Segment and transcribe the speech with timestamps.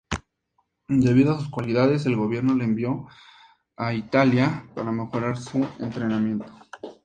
[0.87, 3.05] Debido a sus cualidades, el gobierno lo envió
[3.77, 6.51] a Italia para mejorar su entrenamiento.